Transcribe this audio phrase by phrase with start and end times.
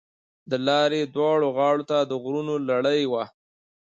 [0.49, 3.23] د لارې دواړو غاړو ته د غرونو لړۍ وه.